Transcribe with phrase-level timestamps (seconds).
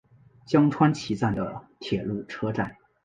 [0.47, 2.75] 江川崎站的铁路车站。